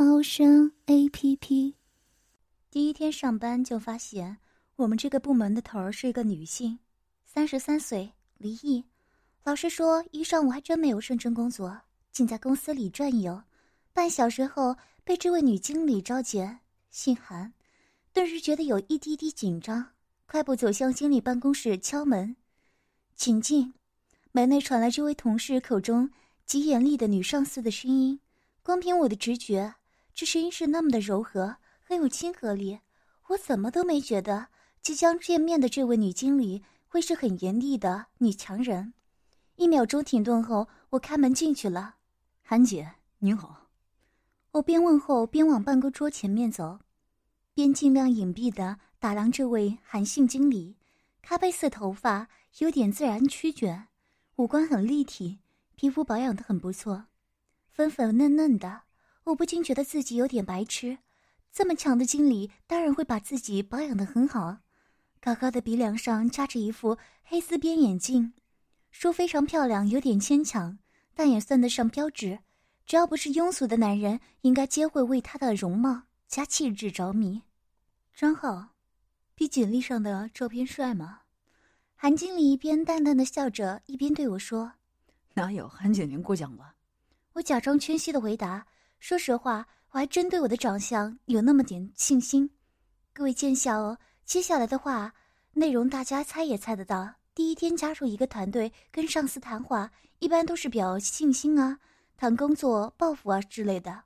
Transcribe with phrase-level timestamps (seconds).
[0.00, 1.74] 猫声 A P P。
[2.70, 4.38] 第一天上班就发现，
[4.76, 6.78] 我们这个部门的头儿是一个女性，
[7.24, 8.84] 三十三岁，离异。
[9.42, 11.80] 老实说，一上午还真没有认真工作，
[12.12, 13.42] 竟在公司里转悠。
[13.92, 16.60] 半小时后，被这位女经理召见，
[16.92, 17.52] 姓韩，
[18.12, 19.84] 顿时觉得有一滴滴紧张，
[20.26, 22.36] 快步走向经理办公室敲门，
[23.16, 23.74] 请进。
[24.30, 26.08] 门内传来这位同事口中。
[26.46, 28.20] 极严厉的女上司的声音，
[28.62, 29.74] 光凭我的直觉，
[30.18, 32.80] 这声音是那么的柔和，很有亲和力。
[33.28, 34.48] 我怎么都没觉得
[34.82, 38.94] 即将见面的这位女经理会是很严厉的女强人。
[39.54, 41.94] 一秒钟停顿后，我开门进去了。
[42.42, 43.68] 韩姐，您好。
[44.50, 46.80] 我边问候边往办公桌前面走，
[47.54, 50.74] 边尽量隐蔽的打量这位韩姓经理。
[51.22, 52.26] 咖啡色头发
[52.58, 53.86] 有点自然曲卷，
[54.34, 55.38] 五官很立体。
[55.76, 57.04] 皮肤保养的很不错，
[57.70, 58.82] 粉粉嫩嫩的，
[59.28, 60.96] 我不禁觉得自己有点白痴。
[61.52, 64.62] 这么强的经理，当然会把自己保养的很好啊。
[65.20, 68.32] 高高的鼻梁上扎着一副黑丝边眼镜，
[68.90, 70.78] 说非常漂亮有点牵强，
[71.14, 72.38] 但也算得上标致。
[72.86, 77.42] 只要不是庸俗的男人，应该皆会为他的容貌加气质着迷。
[78.14, 78.68] 张浩，
[79.34, 81.20] 比简历上的照片帅吗？
[81.96, 84.72] 韩经理一边淡淡的笑着，一边对我说。
[85.34, 86.76] 哪有韩姐您过奖了？
[87.34, 88.66] 我假装谦虚的回答。
[88.98, 92.50] 说实话，我还真对我的长相有那么点信心。
[93.12, 93.98] 各位见笑哦。
[94.24, 95.14] 接下来的话
[95.52, 97.14] 内容大家猜也猜得到。
[97.34, 101.78] 第一天加入一个团队，跟上司谈话，一般都是表信心啊，
[102.16, 104.02] 谈工作抱负啊之类的。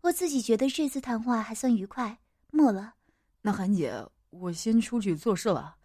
[0.00, 2.18] 我自己觉得这次谈话还算愉快。
[2.50, 2.94] 末了，
[3.42, 3.92] 那韩姐，
[4.30, 5.76] 我先出去做事了。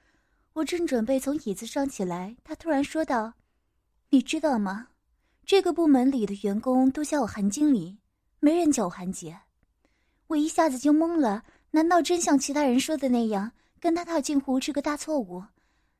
[0.54, 3.34] 我正准备从椅子上起来，他突然说道。
[4.12, 4.88] 你知道吗？
[5.46, 7.98] 这个部门里的员工都叫我韩经理，
[8.40, 9.40] 没人叫我韩姐。
[10.28, 11.44] 我一下子就懵了。
[11.72, 15.44] 难道真像其他人说的那样，跟他套近乎是个大错误？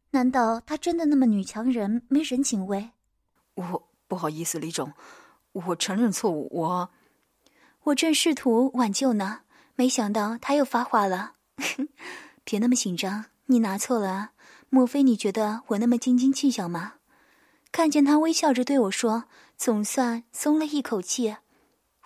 [0.10, 2.90] 难道他真的那么女强人，没人情味？
[3.54, 4.92] 我不好意思，李总，
[5.52, 6.50] 我承认错误。
[6.52, 6.90] 我，
[7.84, 9.42] 我正试图挽救呢，
[9.76, 11.34] 没想到他又发话了。
[12.44, 14.32] 别那么紧张，你拿错了啊？
[14.72, 16.94] 莫非你觉得我那么斤斤计较吗？
[17.72, 19.26] 看见他微笑着对我说，
[19.56, 21.38] 总算松了一口气。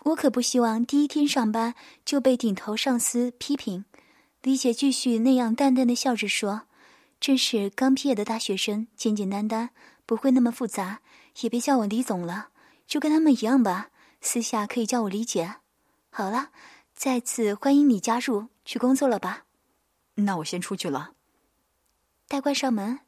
[0.04, 3.86] 我可不希望第一天上班就被顶头上司批评。
[4.42, 6.64] 李姐继续那样淡淡的笑着说
[7.22, 9.70] ：“真是刚毕业的大学生，简简单单，
[10.06, 11.00] 不会那么复杂。
[11.40, 12.50] 也别叫我李总了，
[12.86, 13.90] 就跟他们一样吧。
[14.20, 15.56] 私下可以叫我李姐。
[16.10, 16.50] 好了，
[16.94, 19.46] 再次欢迎你加入，去工作了吧？
[20.16, 21.14] 那我先出去了。
[22.28, 23.00] 待关上门。”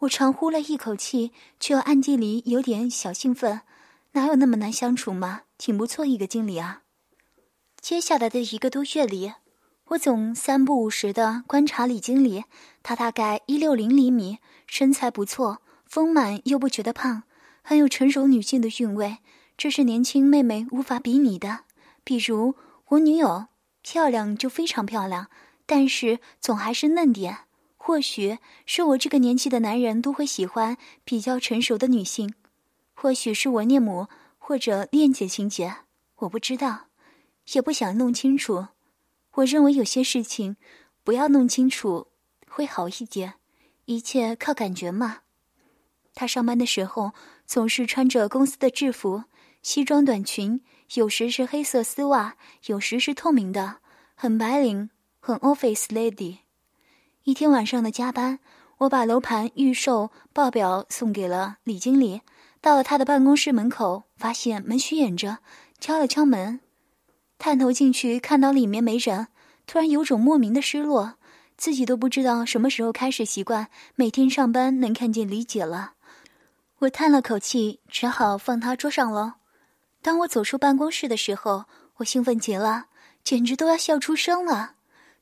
[0.00, 3.60] 我长呼了一口气，却又暗地里有点小兴奋。
[4.12, 5.42] 哪有那么难相处嘛？
[5.56, 6.82] 挺不错一个经理啊。
[7.80, 9.32] 接下来的一个多月里，
[9.86, 12.44] 我总三不五时的观察李经理。
[12.82, 17.22] 他大概一六零厘米，身材不错，丰满又不觉得胖，
[17.62, 19.18] 很有成熟女性的韵味。
[19.56, 21.60] 这是年轻妹妹无法比拟的。
[22.02, 22.56] 比如
[22.88, 23.46] 我女友，
[23.82, 25.28] 漂亮就非常漂亮，
[25.66, 27.40] 但是总还是嫩点。
[27.76, 32.34] 或许是我这个年纪的男人都会喜欢比较成熟的女性，
[33.02, 35.74] 或许是我恋母或者恋姐情节，
[36.16, 36.88] 我不知道，
[37.54, 38.66] 也不想弄清楚。
[39.36, 40.58] 我认为有些事情
[41.02, 42.08] 不要弄清楚
[42.46, 43.36] 会好一点，
[43.86, 45.20] 一切靠感觉嘛。
[46.12, 47.14] 他上班的时候
[47.46, 49.24] 总是穿着公司的制服，
[49.62, 50.60] 西装短裙，
[50.92, 52.36] 有时是黑色丝袜，
[52.66, 53.78] 有时是透明的，
[54.14, 56.40] 很白领，很 office lady。
[57.22, 58.40] 一天晚上的加班，
[58.80, 62.20] 我把楼盘预售报表送给了李经理。
[62.60, 65.38] 到了他的办公室门口，发现门虚掩着，
[65.80, 66.60] 敲了敲门，
[67.38, 69.28] 探头进去，看到里面没人，
[69.66, 71.14] 突然有种莫名的失落，
[71.56, 75.92] 自己都不知道什么时候开始习惯每天上班能看见李姐了。
[76.80, 79.36] 我叹了口气，只好放他桌上了。
[80.02, 81.64] 当我走出办公室的时候，
[81.96, 82.86] 我兴奋极了，
[83.24, 84.72] 简直都要笑出声了。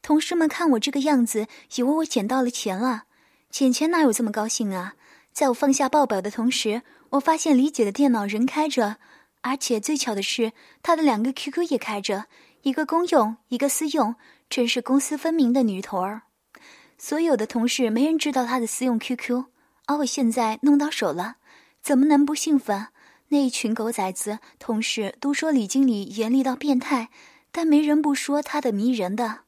[0.03, 1.47] 同事们看我这个样子，
[1.77, 3.05] 以为我捡到了钱了。
[3.51, 4.95] 捡钱哪有这么高兴啊？
[5.33, 8.97] 在我放下报表的同时，我发现李姐的电脑仍开着，
[9.41, 10.53] 而且最巧的是，
[10.83, 12.27] 她的两个 QQ 也开着，
[12.63, 14.15] 一个公用，一个私用，
[14.51, 16.23] 真是公私分明的女头儿。
[16.99, 19.45] 所有的同事没人知道她的私用 QQ，
[19.87, 21.37] 而我现在弄到手了，
[21.81, 22.89] 怎么能不兴奋？
[23.29, 27.11] 那一群狗崽子同事都说李经理严厉到变态，
[27.53, 29.41] 但没人不说他的迷人的。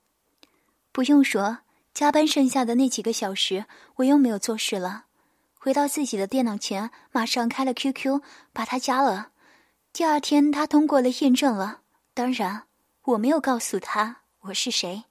[0.93, 1.59] 不用说，
[1.95, 3.65] 加班剩下的那几个小时，
[3.97, 5.07] 我又没有做事了。
[5.63, 9.33] 回到自己的电脑前，马上开了 QQ，把他加了。
[9.93, 11.81] 第二天，他通过了验证了。
[12.15, 12.63] 当然，
[13.03, 15.05] 我没有告诉他我是谁。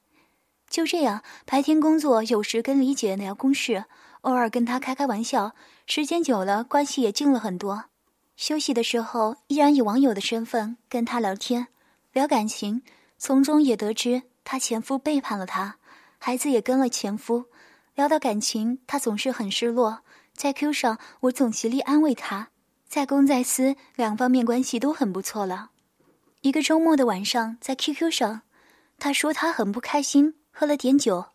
[0.67, 3.85] 就这样，白天工作，有时跟李姐聊公事，
[4.21, 5.53] 偶尔跟她开开玩笑。
[5.85, 7.85] 时间久了，关系也近了很多。
[8.35, 11.67] 休息的时候，依然以网友的身份跟她聊天，
[12.11, 12.81] 聊感情，
[13.19, 15.75] 从中也得知她前夫背叛了她，
[16.17, 17.45] 孩子也跟了前夫。
[17.93, 19.99] 聊到感情，她总是很失落。
[20.39, 22.47] 在 Q 上，我总极力安慰他，
[22.87, 25.71] 在公在私两方面关系都很不错了。
[26.39, 28.43] 一个周末的晚上，在 QQ 上，
[28.97, 31.25] 他说他很不开心，喝了点酒。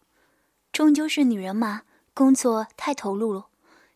[0.72, 1.82] 终究是女人嘛，
[2.14, 3.48] 工作太投入了。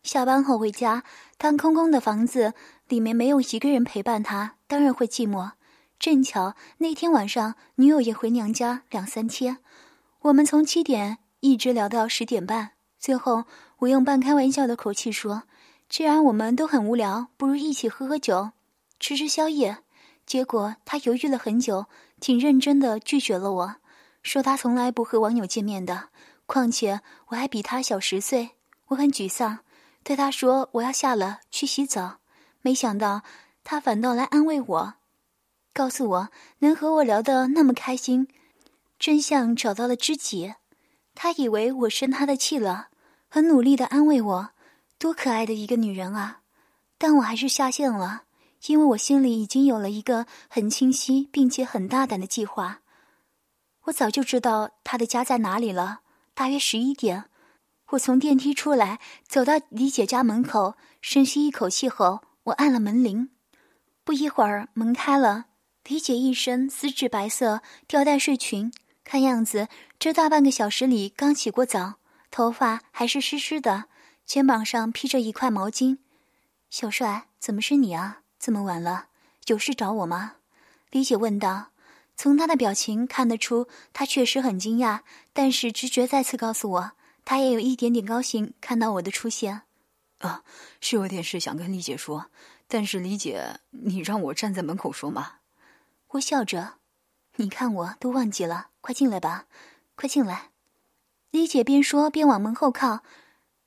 [0.03, 1.03] 下班后回家，
[1.39, 2.53] 当空空的房子
[2.87, 5.53] 里面没有一个人陪伴他，当然会寂寞。
[5.97, 9.57] 正巧那天晚上，女友也回娘家两三天，
[10.19, 13.45] 我们从七点一直聊到十点半，最后。
[13.79, 15.43] 我用半开玩笑的口气说
[15.87, 18.51] ：“既然我们都很无聊，不如一起喝喝酒，
[18.99, 19.77] 吃吃宵夜。”
[20.27, 21.85] 结果他犹豫了很久，
[22.19, 23.75] 挺认真的拒绝了我，
[24.21, 26.09] 说他从来不和网友见面的，
[26.45, 28.51] 况且我还比他小十岁。
[28.87, 29.59] 我很沮丧，
[30.03, 32.19] 对他说：“我要下了，去洗澡。”
[32.61, 33.21] 没想到
[33.63, 34.93] 他反倒来安慰我，
[35.73, 36.29] 告诉我
[36.59, 38.27] 能和我聊得那么开心，
[38.99, 40.53] 真相找到了知己。
[41.15, 42.89] 他以为我生他的气了。
[43.31, 44.49] 很努力的安慰我，
[44.97, 46.41] 多可爱的一个女人啊！
[46.97, 48.23] 但我还是下线了，
[48.65, 52.81] 因为我心里已经有了一个很清晰并且很大胆的计划。
[53.83, 56.01] 我早就知道他的家在哪里了。
[56.33, 57.25] 大约十一点，
[57.91, 63.29] 我从电梯出来，走到李姐家门口，深吸一口气后，我按了门铃。
[64.03, 65.45] 不一会儿，门开了，
[65.85, 68.73] 李姐一身丝质白色吊带睡裙，
[69.03, 69.67] 看样子
[69.99, 71.98] 这大半个小时里刚洗过澡。
[72.31, 73.85] 头发还是湿湿的，
[74.25, 75.97] 肩膀上披着一块毛巾。
[76.69, 78.21] 小帅，怎么是你啊？
[78.39, 79.07] 这么晚了，
[79.47, 80.35] 有事找我吗？
[80.91, 81.71] 李姐问道。
[82.15, 84.99] 从他的表情看得出，他确实很惊讶，
[85.31, 86.91] 但是直觉再次告诉我，
[87.23, 89.61] 他也有一点点高兴看到我的出现。
[90.17, 90.43] 啊，
[90.81, 92.29] 是有点事想跟李姐说，
[92.67, 95.35] 但是李姐，你让我站在门口说吗？
[96.09, 96.73] 我笑着，
[97.37, 99.45] 你看我都忘记了，快进来吧，
[99.95, 100.49] 快进来。
[101.31, 103.03] 李姐边说边往门后靠，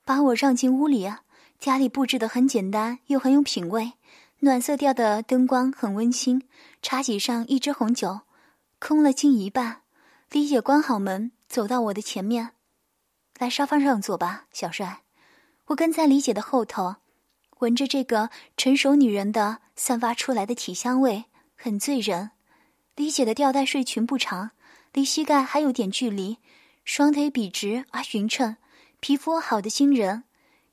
[0.04, 1.12] 把我让进屋里。
[1.60, 3.92] 家里布置的很简单，又很有品味。
[4.40, 6.42] 暖色调的灯光很温馨，
[6.82, 8.22] 茶几上一支红酒，
[8.80, 9.82] 空了近一半。
[10.32, 12.50] 李姐关好门，走到我的前面，
[13.38, 15.02] 来沙发上坐吧，小帅。
[15.66, 16.96] 我跟在李姐的后头，
[17.60, 22.32] 闻着这个成熟女人的散发出来的体香味，很醉人。
[22.96, 24.50] 李姐的吊带睡裙不长，
[24.92, 26.38] 离膝盖还有点距离。
[26.84, 28.56] 双腿笔直而匀称，
[29.00, 30.24] 皮肤好的惊人，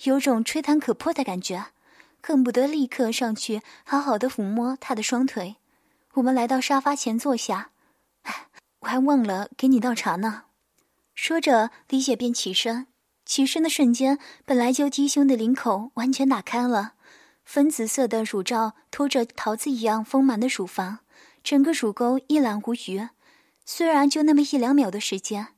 [0.04, 1.68] 有种吹弹可破的感觉，
[2.22, 5.58] 恨不得立刻上去好好的抚摸她的双腿。
[6.14, 7.70] 我们来到沙发前坐下，
[8.24, 8.48] 哎，
[8.80, 10.46] 我还忘了给你倒茶呢。
[11.14, 12.88] 说着，李姐便起身。
[13.26, 16.94] 起身的瞬间，本来就低胸的领口完全打开了，
[17.46, 21.00] 粉紫色的乳罩托着桃子一样丰满的乳房，
[21.44, 23.08] 整个乳沟一览无余。
[23.64, 25.50] 虽然就那么一两秒的时间。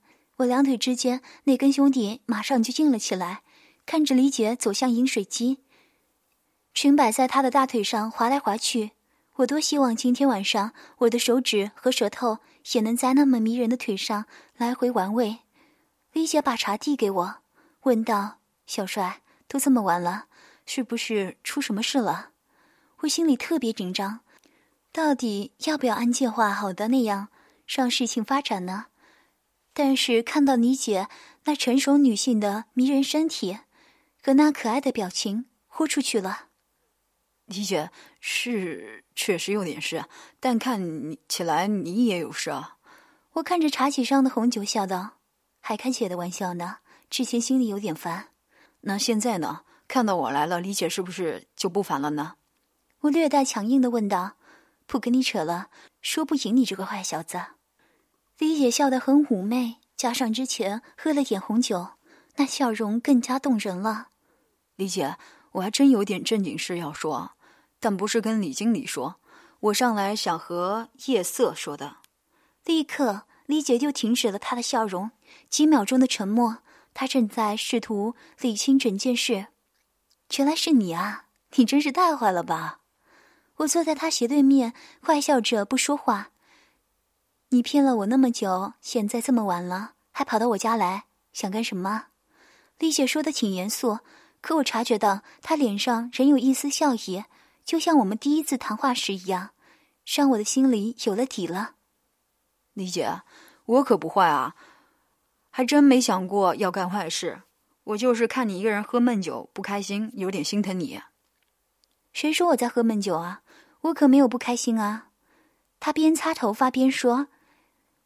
[0.42, 3.42] 我两腿之间那根兄弟马上就硬了起来，
[3.86, 5.60] 看着李姐走向饮水机，
[6.74, 8.92] 裙摆在她的大腿上滑来滑去。
[9.36, 12.40] 我多希望今天晚上我的手指和舌头
[12.74, 14.26] 也能在那么迷人的腿上
[14.58, 15.40] 来回玩味。
[16.12, 17.36] 李姐把茶递给我，
[17.84, 20.26] 问道：“小帅，都这么晚了，
[20.66, 22.32] 是不是出什么事了？”
[23.02, 24.20] 我心里特别紧张，
[24.92, 27.30] 到底要不要按计划好的那样
[27.66, 28.88] 让事情发展呢？
[29.74, 31.08] 但是看到你姐
[31.46, 33.60] 那成熟女性的迷人身体
[34.22, 36.48] 和那可爱的表情，豁出去了。
[37.46, 40.06] 李姐是确实有点事，
[40.40, 42.78] 但看你起来你也有事啊。
[43.34, 45.18] 我看着茶几上的红酒，笑道
[45.60, 46.78] ：“还开姐的玩笑呢。
[47.10, 48.30] 之前心里有点烦，
[48.82, 49.62] 那现在呢？
[49.88, 52.36] 看到我来了，李姐是不是就不烦了呢？”
[53.02, 54.38] 我略带强硬的问道
[54.86, 55.70] ：“不跟你扯了，
[56.02, 57.42] 说不赢你这个坏小子。”
[58.42, 61.90] 李姐笑得很妩媚，加上之前喝了点红酒，
[62.38, 64.08] 那笑容更加动人了。
[64.78, 65.16] 李姐，
[65.52, 67.34] 我还真有点正经事要说，
[67.80, 69.18] 但不是跟李经理说，
[69.60, 71.98] 我上来想和夜色说的。
[72.66, 75.12] 立刻，李姐就停止了她的笑容。
[75.48, 76.64] 几秒钟的沉默，
[76.96, 79.50] 她正在试图理清整件事。
[80.36, 81.26] 原来是你啊！
[81.58, 82.80] 你真是太坏了吧！
[83.58, 86.31] 我坐在他斜对面，坏笑着不说话。
[87.54, 92.06] 你骗了我那么久，现在这么晚了，还跑到我家来，想干什么？
[92.78, 94.00] 丽姐说的挺严肃，
[94.40, 97.26] 可我察觉到她脸上仍有一丝笑意，
[97.66, 99.50] 就像我们第一次谈话时一样，
[100.06, 101.76] 让我的心里有了底了。
[102.72, 103.22] 丽姐，
[103.66, 104.56] 我可不坏啊，
[105.50, 107.42] 还真没想过要干坏事。
[107.84, 111.02] 我就是看你一个人喝闷酒不开心，有点心疼你。
[112.14, 113.42] 谁说我在喝闷酒啊？
[113.82, 115.10] 我可没有不开心啊！
[115.82, 117.28] 他边擦头发边说。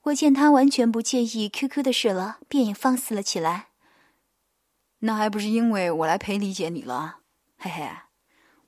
[0.06, 3.70] 我见他完全不介意 QQ 的事了，便也放肆了起来。
[5.00, 7.22] 那还不是因为我来陪李姐你了？
[7.58, 7.90] 嘿嘿，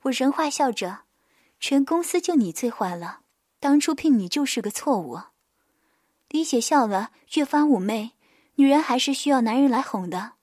[0.03, 1.01] 我人坏笑着。
[1.59, 3.21] 全公司就你最坏了，
[3.59, 5.19] 当初聘你就是个错误。
[6.29, 8.13] 李姐笑了，越发妩媚。
[8.55, 10.33] 女人还是需要男人来哄的。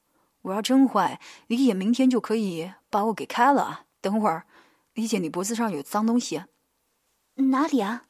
[0.43, 3.87] 我要真坏，李姐明天就可以把我给开了。
[4.01, 4.47] 等会儿，
[4.93, 6.45] 李姐，你脖子上有脏东西。
[7.35, 8.05] 哪里啊？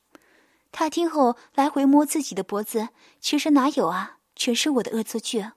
[0.76, 2.88] 他听后来回摸自己的脖子，
[3.20, 5.52] 其实哪有啊，全是我的恶作剧。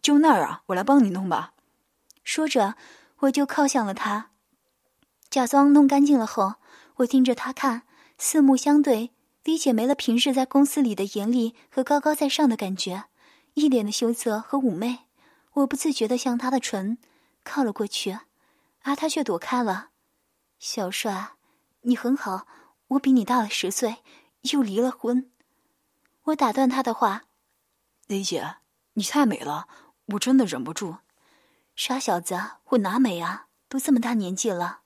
[0.00, 1.52] 就那儿啊，我来帮你弄吧。
[2.24, 2.74] 说着，
[3.18, 4.30] 我就靠向了他，
[5.28, 6.54] 假装弄干净了后，
[6.96, 7.82] 我盯着他看，
[8.16, 9.10] 四目相对，
[9.44, 13.04] 李姐没了平日在公司里的严厉和高高在上的感觉，
[13.52, 15.00] 一脸的羞涩和妩媚。
[15.52, 16.96] 我不自觉的向他的唇
[17.44, 18.18] 靠了过去，
[18.80, 19.90] 而他却躲开了。
[20.58, 21.32] 小帅，
[21.82, 22.46] 你很好，
[22.88, 23.98] 我比你大了十岁，
[24.42, 25.30] 又离了婚。
[26.24, 27.24] 我打断他的话
[28.06, 28.56] ：“雷姐，
[28.94, 29.68] 你太美了，
[30.06, 30.96] 我真的忍不住。”
[31.74, 33.46] 傻小子，我哪美啊？
[33.68, 34.80] 都这么大年纪了。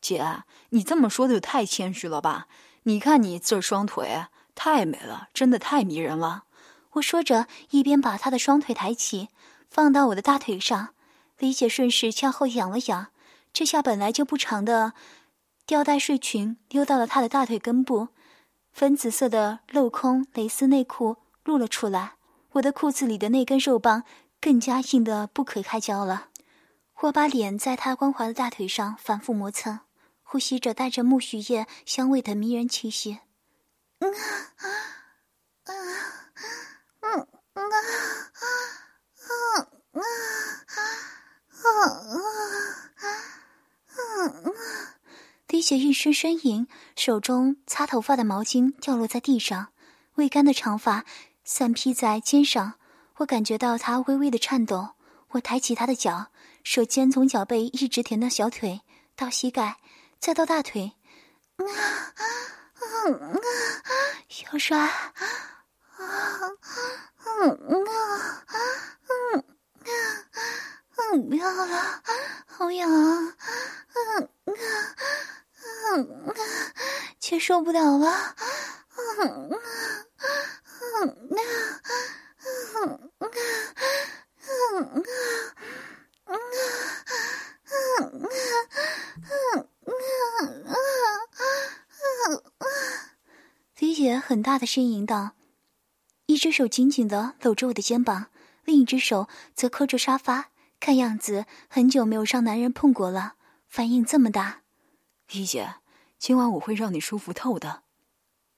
[0.00, 2.46] 姐，你这么说的太谦虚了吧？
[2.82, 6.44] 你看你这双腿，太美了，真的太迷人了。
[6.92, 9.28] 我说着，一边把他的双腿抬起。
[9.68, 10.94] 放到我的大腿上，
[11.38, 13.08] 李姐顺势向后仰了仰，
[13.52, 14.92] 这下本来就不长的
[15.66, 18.08] 吊带睡裙溜到了她的大腿根部，
[18.76, 22.16] 粉紫色的镂空蕾丝内裤露了出来，
[22.52, 24.04] 我的裤子里的那根肉棒
[24.38, 26.28] 更加硬得不可开交了。
[27.00, 29.80] 我把脸在他光滑的大腿上反复磨蹭，
[30.22, 33.20] 呼吸着带着木须叶香味的迷人气息。
[34.00, 34.20] 嗯啊
[35.64, 35.72] 啊
[37.00, 37.76] 嗯嗯啊。
[39.22, 39.32] 啊
[39.92, 40.00] 啊
[41.62, 42.20] 啊啊
[43.00, 43.15] 啊！
[45.66, 49.72] 李姐一声呻吟，手中擦头发的毛巾掉落在地上，
[50.14, 51.04] 未干的长发
[51.42, 52.74] 散披在肩上。
[53.16, 54.90] 我感觉到她微微的颤抖。
[55.30, 56.28] 我抬起她的脚，
[56.62, 58.82] 舌尖从脚背一直舔到小腿，
[59.16, 59.78] 到膝盖，
[60.20, 60.92] 再到大腿。
[61.56, 62.14] 啊啊
[63.10, 63.34] 啊！
[64.28, 64.94] 小帅，啊
[65.98, 67.90] 嗯啊
[68.46, 68.54] 啊！
[69.08, 69.90] 嗯啊
[71.12, 72.02] 嗯，不要了，
[72.46, 73.36] 好痒啊！
[73.96, 74.94] 嗯啊
[77.18, 78.34] 却受不了了。
[93.78, 95.32] 李姐很大的呻吟道，
[96.26, 98.26] 一只手紧紧的搂着我的肩膀，
[98.64, 103.34] 另一只手则磕着沙发，看样子很久没有让男人碰过了，
[103.68, 104.62] 反应这么大。
[105.32, 105.76] 一姐，
[106.18, 107.82] 今晚我会让你舒服透的。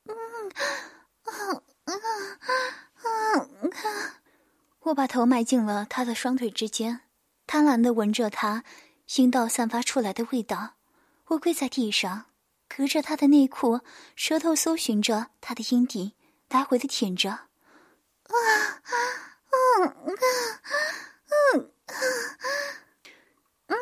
[0.05, 0.15] 嗯
[1.25, 1.63] 嗯
[3.05, 3.71] 嗯嗯
[4.81, 7.01] 我把头埋进了他的双腿之间，
[7.47, 8.65] 贪婪的闻着他
[9.17, 10.75] 阴道散发出来的味道。
[11.27, 12.27] 我跪在地上，
[12.69, 13.81] 隔着他的内裤，
[14.17, 16.15] 舌头搜寻着他的阴蒂，
[16.49, 17.31] 来回的舔着。
[17.31, 17.49] 啊
[18.29, 18.93] 啊
[19.51, 21.95] 嗯啊嗯啊嗯啊
[23.67, 23.81] 嗯啊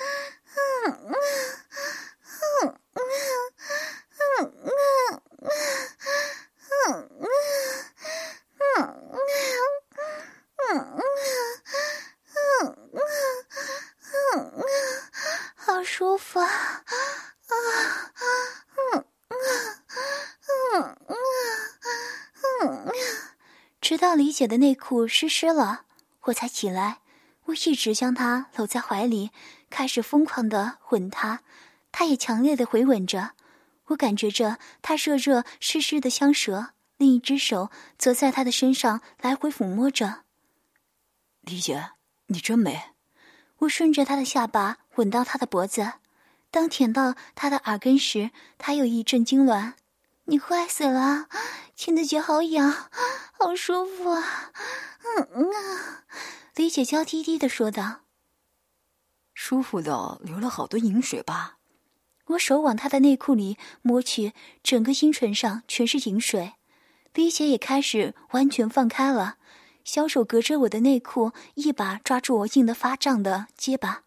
[15.56, 16.84] 好舒服啊啊
[18.92, 19.04] 嗯
[20.82, 20.96] 啊
[22.62, 22.92] 嗯
[23.80, 25.84] 直到李姐的内裤湿湿了，
[26.22, 27.00] 我才起来。
[27.46, 29.30] 我一直将她搂在怀里，
[29.74, 31.40] 开始疯狂的吻她，
[31.90, 33.32] 她也强烈的回吻着。
[33.86, 40.22] 我感觉着她热热湿湿的香舌，另一只手则在她的身上来回抚摸着。
[41.40, 41.90] 李姐，
[42.26, 42.92] 你真美。
[43.58, 45.94] 我顺着她的下巴吻到她的脖子，
[46.52, 49.72] 当舔到她的耳根时，她又一阵痉挛。
[50.26, 51.26] 你坏死了，
[51.74, 52.72] 亲的脚好痒，
[53.32, 54.52] 好舒服啊！
[55.34, 56.04] 嗯啊，
[56.54, 58.03] 李姐娇滴滴的说道。
[59.34, 61.58] 舒服的流了好多饮水吧？
[62.28, 66.54] 我手往她的内裤里摸去，整个阴唇上全是饮水。
[67.12, 69.36] 鼻血也开始完全放开了，
[69.84, 74.04] 小手隔着我的内裤，一把抓住我硬得发胀的结巴。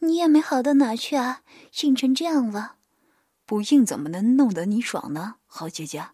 [0.00, 1.42] 你也没好到哪去啊，
[1.80, 2.76] 硬成这样了。
[3.46, 6.08] 不硬怎么能弄得你爽呢，好姐姐？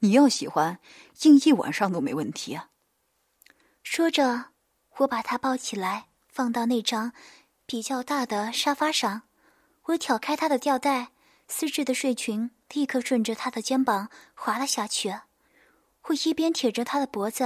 [0.00, 0.78] 你要喜欢，
[1.22, 2.70] 硬一晚上都没问题啊。
[3.82, 4.46] 说着，
[4.98, 7.12] 我把他抱起来，放到那张
[7.64, 9.22] 比较大的沙发上。
[9.84, 11.12] 我挑开他的吊带，
[11.46, 15.14] 丝质的睡裙立刻顺着他的肩膀滑了下去。
[16.08, 17.44] 我一边舔着他的脖子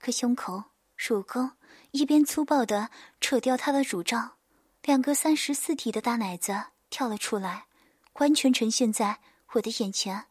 [0.00, 0.64] 和胸口、
[0.96, 1.50] 乳沟，
[1.90, 2.88] 一边粗暴地
[3.20, 4.36] 扯掉他的乳罩，
[4.82, 6.58] 两个三十四 T 的大奶子
[6.88, 7.66] 跳了出来。
[8.14, 9.18] 完全呈现在
[9.52, 10.24] 我的眼前，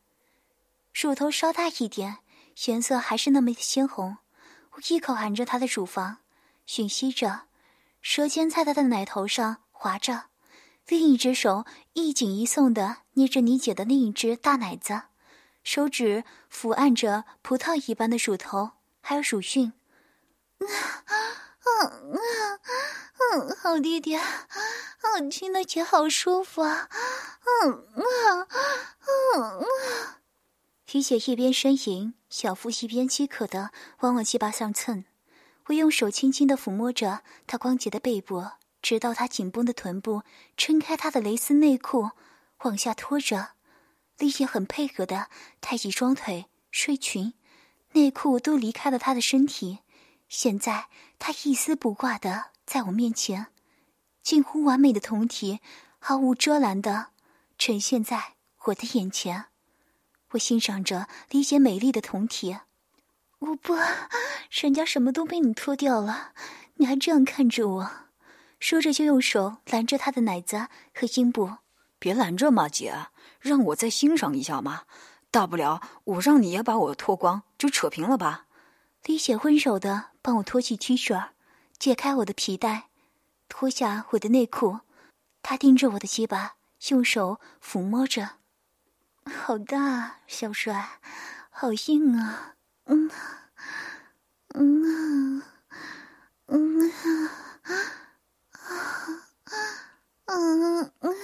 [0.93, 2.17] 乳头稍大一点，
[2.65, 4.17] 颜色还是那么鲜红。
[4.71, 6.17] 我一口含着他的乳房，
[6.67, 7.43] 吮吸着，
[8.01, 10.25] 舌尖在他的奶头上划着，
[10.87, 15.03] 另一只手一紧一松的捏着你姐的另一只大奶子，
[15.63, 19.73] 手指抚按着葡萄一般的乳头，还有乳晕。
[20.59, 20.65] 啊
[21.05, 21.15] 啊
[21.61, 22.59] 啊！
[23.33, 26.89] 嗯，好弟弟，嗯，亲的姐好舒服啊！
[27.63, 28.47] 嗯啊，
[29.35, 30.17] 嗯啊。
[30.91, 35.05] 李姐一边呻吟，小腹一边饥渴的往我鸡巴上蹭。
[35.71, 38.45] 我用手轻轻的抚摸着她光洁的背部，
[38.81, 40.23] 直到她紧绷的臀部
[40.57, 42.11] 撑开她的蕾丝内裤，
[42.63, 43.51] 往下拖着。
[44.17, 45.29] 李姐很配合的
[45.61, 47.33] 抬起双腿，睡裙、
[47.93, 49.79] 内裤都离开了她的身体。
[50.27, 50.87] 现在
[51.17, 52.51] 她一丝不挂的。
[52.65, 53.47] 在我面前，
[54.21, 55.59] 近乎完美的酮体，
[55.99, 57.07] 毫无遮拦的
[57.57, 58.35] 呈现在
[58.65, 59.45] 我的眼前。
[60.31, 62.57] 我欣赏着李姐美丽的酮体。
[63.41, 63.75] 我不，
[64.51, 66.33] 人家什么都被你脱掉了，
[66.75, 67.91] 你还这样看着我？
[68.59, 71.57] 说着就用手拦着他的奶子和阴部。
[71.97, 73.07] 别拦着嘛，姐，
[73.39, 74.83] 让我再欣赏一下嘛。
[75.31, 78.45] 大不了我让你也把我脱光，就扯平了吧。
[79.05, 81.29] 李姐温柔的帮我脱去 T 恤。
[81.79, 82.89] 解开我的皮带，
[83.49, 84.81] 脱下我的内裤，
[85.41, 86.57] 他盯着我的鸡巴，
[86.89, 88.33] 用手抚摸着。
[89.25, 90.99] 好大，小帅，
[91.49, 92.53] 好硬啊！
[92.85, 93.09] 嗯，
[94.55, 95.41] 嗯，
[96.47, 96.91] 嗯，
[98.51, 98.61] 啊，
[100.25, 101.15] 啊，嗯，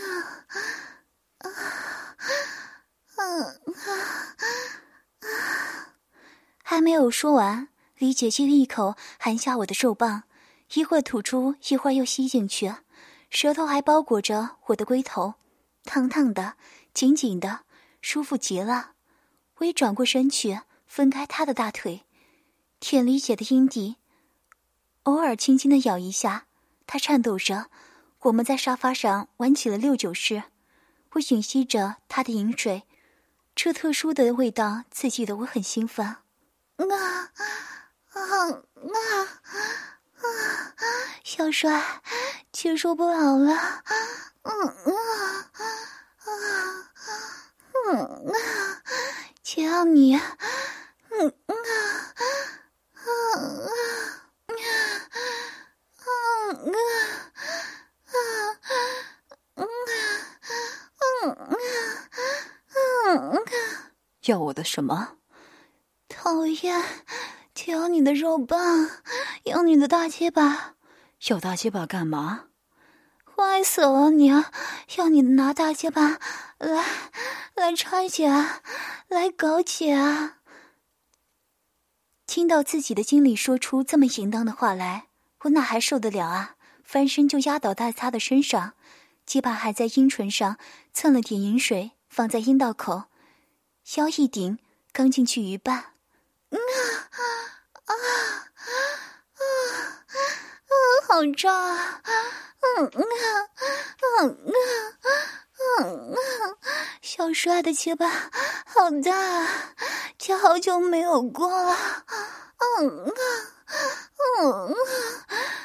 [1.37, 1.49] 啊，
[3.15, 3.55] 啊，啊，
[5.19, 5.95] 啊，
[6.63, 10.23] 还没有说完，李姐就一口含下我的肉棒。
[10.73, 12.75] 一会儿吐出，一会儿又吸进去，
[13.29, 15.35] 舌头还包裹着我的龟头，
[15.85, 16.55] 烫烫的，
[16.93, 17.61] 紧紧的，
[18.01, 18.91] 舒服极了。
[19.59, 22.05] 我也转过身去，分开他的大腿，
[22.79, 23.97] 舔李姐的阴蒂，
[25.03, 26.45] 偶尔轻轻的咬一下。
[26.87, 27.69] 他颤抖着，
[28.21, 30.43] 我们在沙发上玩起了六九式。
[31.11, 32.83] 我吮吸着他的饮水，
[33.53, 36.05] 这特殊的味道刺激的我很兴奋。
[36.05, 36.21] 啊
[36.77, 37.31] 啊
[38.13, 38.59] 啊！
[40.15, 40.23] 啊，
[41.23, 42.01] 小帅，
[42.51, 43.83] 接受不了了！
[44.43, 44.53] 嗯
[44.85, 45.51] 嗯啊
[47.85, 47.93] 嗯
[48.27, 48.33] 啊，
[49.43, 50.21] 只要你，嗯啊
[51.47, 53.09] 嗯啊嗯
[55.95, 56.09] 啊
[56.63, 58.15] 嗯啊
[59.55, 59.67] 嗯啊
[61.23, 61.35] 嗯啊
[63.05, 63.39] 嗯啊！
[64.25, 65.17] 要我的什么？
[66.09, 66.83] 讨厌！
[67.67, 68.89] 要你的肉棒，
[69.45, 70.75] 要你的大鸡巴，
[71.27, 72.45] 要大鸡巴干嘛？
[73.35, 74.27] 坏死了你！
[74.97, 76.19] 要你拿大鸡巴
[76.57, 77.06] 来
[77.57, 78.29] 来拆解，
[79.07, 80.37] 来搞起啊！
[82.27, 85.07] 听到自己的经理说出这么淫荡的话来，
[85.39, 86.55] 我哪还受得了啊？
[86.83, 88.73] 翻身就压倒在他的身上，
[89.25, 90.59] 鸡巴还在阴唇上
[90.93, 93.05] 蹭了点饮水，放在阴道口，
[93.95, 94.59] 腰一顶，
[94.91, 95.77] 刚进去一半。
[95.77, 95.91] 啊
[96.51, 97.19] 啊
[97.85, 97.91] 啊啊
[99.33, 99.41] 啊！
[101.07, 102.03] 好胀啊！
[102.77, 102.91] 嗯啊
[104.21, 104.29] 嗯
[105.01, 105.36] 啊
[105.79, 106.17] 嗯啊！
[107.01, 108.07] 小帅的鸡巴
[108.65, 109.47] 好大，
[110.17, 111.75] 这好久没有过了。
[112.79, 113.13] 嗯啊
[114.39, 114.75] 嗯啊，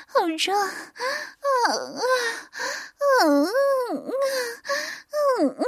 [0.06, 1.66] 好胀啊啊
[3.22, 3.48] 嗯啊
[5.40, 5.64] 嗯啊！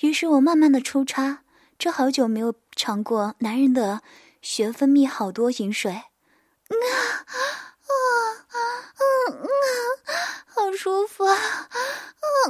[0.00, 1.42] 于是我慢慢的抽插。
[1.78, 4.02] 这好久没有尝过男人的
[4.42, 6.04] 血分泌好多饮水，啊
[6.68, 7.92] 啊
[8.52, 8.58] 啊
[8.92, 9.40] 啊！
[10.46, 11.38] 好舒服啊！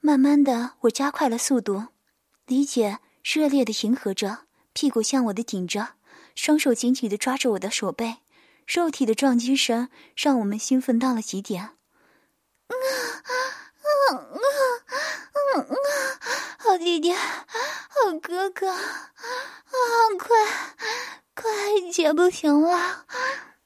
[0.00, 1.88] 慢慢的，我加快了速度，
[2.46, 5.94] 李姐热烈的迎合着，屁股向我的顶着，
[6.34, 8.16] 双手紧紧的抓着我的手背，
[8.66, 11.76] 肉体的撞击声让我们兴奋到了极点。
[16.58, 17.28] 好弟弟，好
[18.22, 18.78] 哥哥，啊，
[20.18, 20.28] 快
[21.34, 21.50] 快，
[21.92, 23.04] 姐不行了，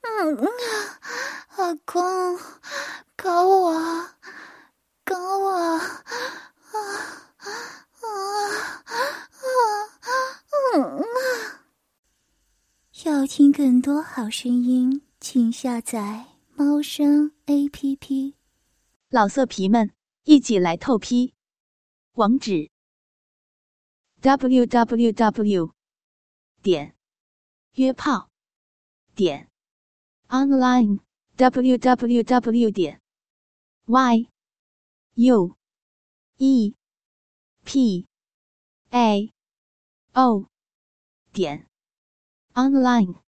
[0.01, 0.49] 嗯嗯，
[1.57, 2.41] 老公，
[3.15, 4.09] 搞我。
[5.05, 5.51] 搞我！
[5.53, 5.81] 啊
[6.73, 7.51] 啊
[8.01, 8.07] 啊
[9.45, 10.13] 啊！
[10.75, 11.05] 嗯
[13.05, 18.37] 要听更多好声音，请下载猫声 A P P。
[19.09, 19.91] 老色皮们，
[20.23, 21.35] 一起来透批！
[22.13, 22.71] 网址
[24.21, 25.75] ：w w w
[26.63, 26.95] 点
[27.73, 28.31] 约炮
[29.17, 29.51] 点
[30.29, 31.01] online
[31.35, 33.01] w w w 点
[33.87, 34.29] y。
[35.15, 35.57] U
[36.37, 36.77] E
[37.65, 38.07] P
[38.91, 39.33] A
[40.13, 40.47] O
[41.33, 41.67] 点
[42.55, 43.24] online。